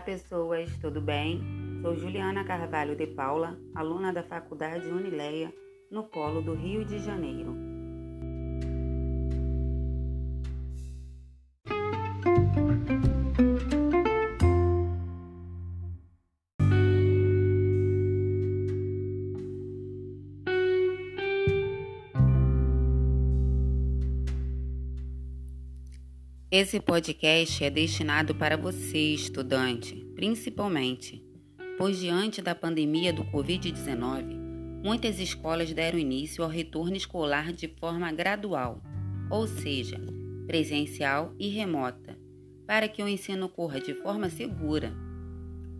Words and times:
pessoas, 0.00 0.70
tudo 0.78 1.00
bem? 1.00 1.42
Sou 1.82 1.96
Juliana 1.96 2.44
Carvalho 2.44 2.94
de 2.94 3.08
Paula, 3.08 3.58
aluna 3.74 4.12
da 4.12 4.22
Faculdade 4.22 4.86
Unileia, 4.86 5.52
no 5.90 6.04
Polo 6.04 6.40
do 6.40 6.54
Rio 6.54 6.84
de 6.84 7.00
Janeiro. 7.00 7.73
Esse 26.56 26.78
podcast 26.78 27.64
é 27.64 27.68
destinado 27.68 28.32
para 28.32 28.56
você, 28.56 29.12
estudante, 29.12 29.96
principalmente, 30.14 31.20
pois 31.76 31.98
diante 31.98 32.40
da 32.40 32.54
pandemia 32.54 33.12
do 33.12 33.24
Covid-19, 33.24 34.80
muitas 34.80 35.18
escolas 35.18 35.72
deram 35.72 35.98
início 35.98 36.44
ao 36.44 36.48
retorno 36.48 36.94
escolar 36.94 37.52
de 37.52 37.66
forma 37.66 38.12
gradual, 38.12 38.80
ou 39.28 39.48
seja, 39.48 40.00
presencial 40.46 41.34
e 41.40 41.48
remota, 41.48 42.16
para 42.64 42.86
que 42.86 43.02
o 43.02 43.08
ensino 43.08 43.46
ocorra 43.46 43.80
de 43.80 43.92
forma 43.92 44.30
segura. 44.30 44.94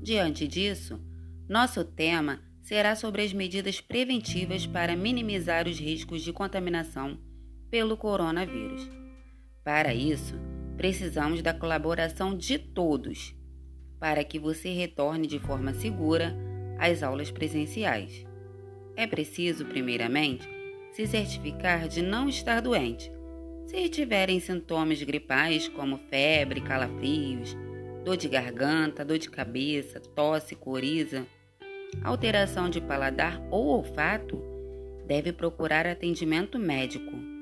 Diante 0.02 0.48
disso, 0.48 1.00
nosso 1.48 1.84
tema 1.84 2.42
será 2.60 2.96
sobre 2.96 3.22
as 3.22 3.32
medidas 3.32 3.80
preventivas 3.80 4.66
para 4.66 4.96
minimizar 4.96 5.68
os 5.68 5.78
riscos 5.78 6.20
de 6.22 6.32
contaminação 6.32 7.16
pelo 7.70 7.96
coronavírus. 7.96 8.90
Para 9.62 9.94
isso, 9.94 10.34
Precisamos 10.76 11.42
da 11.42 11.54
colaboração 11.54 12.36
de 12.36 12.58
todos 12.58 13.34
para 13.98 14.22
que 14.24 14.38
você 14.38 14.70
retorne 14.70 15.26
de 15.26 15.38
forma 15.38 15.72
segura 15.72 16.36
às 16.78 17.02
aulas 17.02 17.30
presenciais. 17.30 18.26
É 18.96 19.06
preciso, 19.06 19.64
primeiramente, 19.64 20.48
se 20.92 21.06
certificar 21.06 21.88
de 21.88 22.02
não 22.02 22.28
estar 22.28 22.60
doente. 22.60 23.10
Se 23.66 23.88
tiverem 23.88 24.38
sintomas 24.40 25.02
gripais 25.02 25.68
como 25.68 25.98
febre, 26.10 26.60
calafrios, 26.60 27.56
dor 28.04 28.16
de 28.16 28.28
garganta, 28.28 29.04
dor 29.04 29.18
de 29.18 29.30
cabeça, 29.30 29.98
tosse, 29.98 30.54
coriza, 30.54 31.26
alteração 32.02 32.68
de 32.68 32.80
paladar 32.80 33.40
ou 33.50 33.66
olfato, 33.66 34.40
deve 35.06 35.32
procurar 35.32 35.86
atendimento 35.86 36.58
médico. 36.58 37.33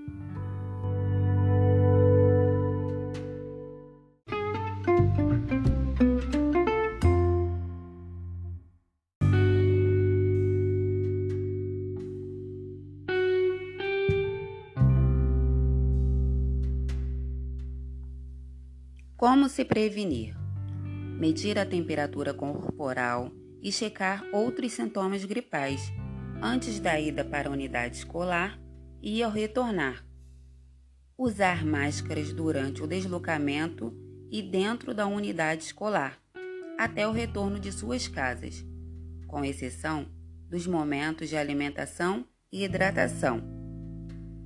Como 19.23 19.49
se 19.49 19.65
prevenir? 19.65 20.35
Medir 21.17 21.57
a 21.57 21.65
temperatura 21.65 22.35
corporal 22.35 23.31
e 23.63 23.71
checar 23.71 24.25
outros 24.33 24.73
sintomas 24.73 25.25
gripais 25.25 25.93
antes 26.43 26.81
da 26.81 26.99
ida 26.99 27.25
para 27.25 27.49
a 27.49 27.53
unidade 27.53 27.99
escolar 27.99 28.59
e 29.01 29.23
ao 29.23 29.31
retornar. 29.31 30.05
Usar 31.17 31.65
máscaras 31.65 32.33
durante 32.33 32.83
o 32.83 32.87
deslocamento 32.89 33.97
e 34.29 34.43
dentro 34.43 34.93
da 34.93 35.07
unidade 35.07 35.63
escolar 35.63 36.21
até 36.77 37.07
o 37.07 37.13
retorno 37.13 37.61
de 37.61 37.71
suas 37.71 38.09
casas, 38.09 38.67
com 39.29 39.45
exceção 39.45 40.05
dos 40.51 40.67
momentos 40.67 41.29
de 41.29 41.37
alimentação 41.37 42.27
e 42.51 42.65
hidratação. 42.65 43.41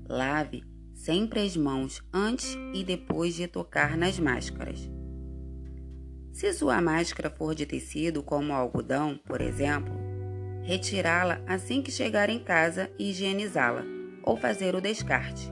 Lave 0.07 0.76
sempre 1.07 1.39
as 1.39 1.57
mãos 1.57 2.03
antes 2.13 2.59
e 2.75 2.83
depois 2.83 3.37
de 3.37 3.47
tocar 3.47 3.97
nas 3.97 4.19
máscaras. 4.19 4.91
Se 6.33 6.53
sua 6.53 6.83
máscara 6.83 7.31
for 7.31 7.55
de 7.55 7.65
tecido, 7.65 8.25
como 8.25 8.53
algodão, 8.53 9.17
por 9.25 9.41
exemplo, 9.41 9.95
retirá-la 10.65 11.41
assim 11.47 11.81
que 11.81 11.93
chegar 11.93 12.29
em 12.29 12.41
casa 12.41 12.91
e 12.99 13.11
higienizá-la, 13.11 13.85
ou 14.25 14.37
fazer 14.37 14.75
o 14.75 14.81
descarte. 14.81 15.49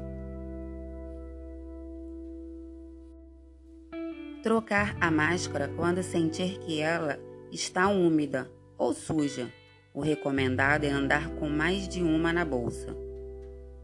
Trocar 4.42 4.96
a 5.00 5.08
máscara 5.08 5.68
quando 5.76 6.02
sentir 6.02 6.58
que 6.58 6.80
ela 6.80 7.16
está 7.52 7.86
úmida 7.86 8.50
ou 8.76 8.92
suja. 8.92 9.48
O 9.94 10.00
recomendado 10.00 10.82
é 10.82 10.90
andar 10.90 11.30
com 11.36 11.48
mais 11.48 11.88
de 11.88 12.02
uma 12.02 12.32
na 12.32 12.44
bolsa. 12.44 12.92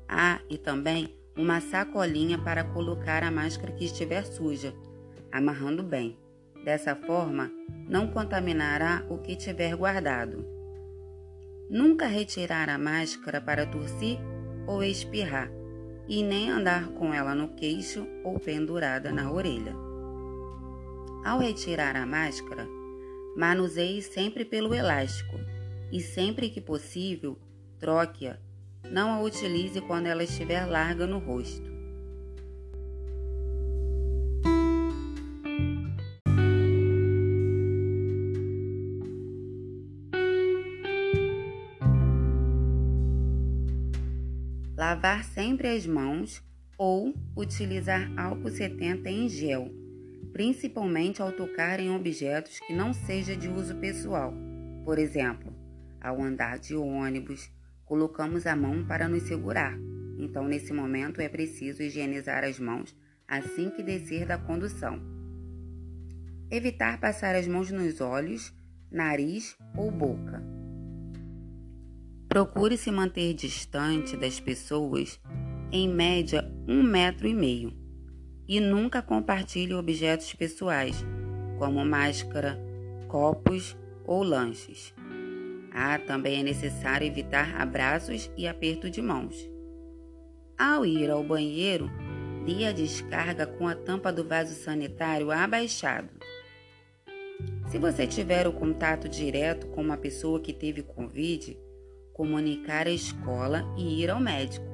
Ah, 0.08 0.40
e 0.50 0.58
também 0.58 1.19
uma 1.36 1.60
sacolinha 1.60 2.38
para 2.38 2.64
colocar 2.64 3.22
a 3.22 3.30
máscara 3.30 3.72
que 3.72 3.84
estiver 3.84 4.24
suja, 4.24 4.74
amarrando 5.30 5.82
bem. 5.82 6.18
Dessa 6.64 6.94
forma, 6.94 7.50
não 7.88 8.08
contaminará 8.08 9.04
o 9.08 9.18
que 9.18 9.34
tiver 9.34 9.74
guardado. 9.74 10.44
Nunca 11.70 12.06
retirar 12.06 12.68
a 12.68 12.76
máscara 12.76 13.40
para 13.40 13.64
tossir 13.64 14.18
ou 14.66 14.82
espirrar, 14.82 15.50
e 16.08 16.22
nem 16.22 16.50
andar 16.50 16.88
com 16.88 17.14
ela 17.14 17.34
no 17.34 17.48
queixo 17.54 18.06
ou 18.24 18.38
pendurada 18.38 19.12
na 19.12 19.30
orelha. 19.30 19.74
Ao 21.24 21.38
retirar 21.38 21.96
a 21.96 22.04
máscara, 22.04 22.66
manuseie 23.36 24.02
sempre 24.02 24.44
pelo 24.44 24.74
elástico 24.74 25.38
e 25.92 26.00
sempre 26.00 26.50
que 26.50 26.60
possível, 26.60 27.38
troque-a 27.78 28.38
não 28.90 29.12
a 29.12 29.20
utilize 29.20 29.80
quando 29.80 30.06
ela 30.06 30.22
estiver 30.22 30.64
larga 30.66 31.06
no 31.06 31.18
rosto. 31.18 31.70
Lavar 44.76 45.24
sempre 45.24 45.68
as 45.68 45.86
mãos 45.86 46.42
ou 46.76 47.14
utilizar 47.36 48.10
álcool 48.18 48.48
70 48.48 49.10
em 49.10 49.28
gel, 49.28 49.70
principalmente 50.32 51.20
ao 51.20 51.30
tocar 51.30 51.78
em 51.78 51.94
objetos 51.94 52.58
que 52.60 52.72
não 52.72 52.92
seja 52.94 53.36
de 53.36 53.46
uso 53.48 53.76
pessoal, 53.76 54.32
por 54.84 54.98
exemplo, 54.98 55.54
ao 56.00 56.22
andar 56.22 56.58
de 56.58 56.74
ônibus, 56.74 57.50
colocamos 57.90 58.46
a 58.46 58.54
mão 58.54 58.84
para 58.84 59.08
nos 59.08 59.24
segurar. 59.24 59.76
Então, 60.16 60.46
nesse 60.46 60.72
momento, 60.72 61.20
é 61.20 61.28
preciso 61.28 61.82
higienizar 61.82 62.44
as 62.44 62.60
mãos 62.60 62.96
assim 63.26 63.68
que 63.68 63.82
descer 63.82 64.24
da 64.24 64.38
condução. 64.38 65.02
Evitar 66.48 67.00
passar 67.00 67.34
as 67.34 67.48
mãos 67.48 67.68
nos 67.72 68.00
olhos, 68.00 68.54
nariz 68.92 69.56
ou 69.76 69.90
boca. 69.90 70.40
Procure 72.28 72.76
se 72.76 72.92
manter 72.92 73.34
distante 73.34 74.16
das 74.16 74.38
pessoas, 74.38 75.20
em 75.72 75.92
média 75.92 76.48
um 76.68 76.84
metro 76.84 77.26
e 77.26 77.34
meio, 77.34 77.72
e 78.46 78.60
nunca 78.60 79.02
compartilhe 79.02 79.74
objetos 79.74 80.32
pessoais, 80.32 81.04
como 81.58 81.84
máscara, 81.84 82.56
copos 83.08 83.76
ou 84.04 84.22
lanches. 84.22 84.94
Ah, 85.72 85.98
também 85.98 86.40
é 86.40 86.42
necessário 86.42 87.06
evitar 87.06 87.60
abraços 87.60 88.30
e 88.36 88.46
aperto 88.46 88.90
de 88.90 89.00
mãos. 89.00 89.36
Ao 90.58 90.84
ir 90.84 91.10
ao 91.10 91.22
banheiro, 91.22 91.88
dê 92.44 92.66
a 92.66 92.72
descarga 92.72 93.46
com 93.46 93.68
a 93.68 93.74
tampa 93.74 94.12
do 94.12 94.26
vaso 94.26 94.54
sanitário 94.54 95.30
abaixado. 95.30 96.10
Se 97.70 97.78
você 97.78 98.06
tiver 98.06 98.46
o 98.48 98.52
contato 98.52 99.08
direto 99.08 99.68
com 99.68 99.80
uma 99.80 99.96
pessoa 99.96 100.40
que 100.40 100.52
teve 100.52 100.82
Covid, 100.82 101.56
comunicar 102.12 102.86
à 102.86 102.90
escola 102.90 103.64
e 103.78 104.02
ir 104.02 104.10
ao 104.10 104.20
médico. 104.20 104.66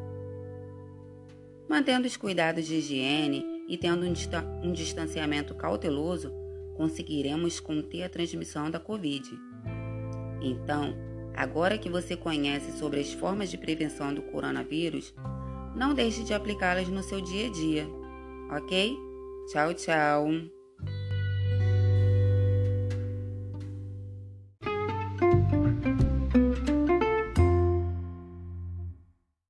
Mantendo 1.68 2.06
os 2.06 2.16
cuidados 2.16 2.66
de 2.66 2.76
higiene 2.76 3.44
e 3.68 3.76
tendo 3.76 4.06
um 4.06 4.72
distanciamento 4.72 5.54
cauteloso, 5.54 6.32
conseguiremos 6.74 7.60
conter 7.60 8.04
a 8.04 8.08
transmissão 8.08 8.70
da 8.70 8.80
Covid. 8.80 9.28
Então, 10.40 10.94
agora 11.34 11.78
que 11.78 11.88
você 11.88 12.16
conhece 12.16 12.72
sobre 12.78 13.00
as 13.00 13.12
formas 13.12 13.50
de 13.50 13.58
prevenção 13.58 14.14
do 14.14 14.22
coronavírus, 14.22 15.14
não 15.74 15.94
deixe 15.94 16.24
de 16.24 16.34
aplicá-las 16.34 16.88
no 16.88 17.02
seu 17.02 17.20
dia 17.20 17.48
a 17.48 17.52
dia, 17.52 17.86
ok? 18.50 18.96
Tchau, 19.48 19.74
tchau! 19.74 20.55